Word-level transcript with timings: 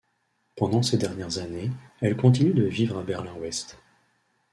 Pendant 0.55 0.81
ses 0.81 0.97
dernières 0.97 1.37
années, 1.37 1.69
elle 1.99 2.17
continue 2.17 2.55
de 2.55 2.63
vivre 2.65 2.97
à 2.97 3.03
Berlin-Ouest. 3.03 3.77